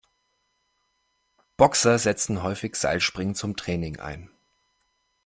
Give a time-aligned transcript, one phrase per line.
[1.57, 4.31] Boxer setzen häufig Seilspringen zum Training ein.